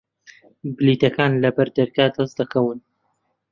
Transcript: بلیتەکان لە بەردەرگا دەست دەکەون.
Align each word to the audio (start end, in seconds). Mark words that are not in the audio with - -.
بلیتەکان 0.77 1.31
لە 1.43 1.49
بەردەرگا 1.55 2.07
دەست 2.15 2.35
دەکەون. 2.39 2.79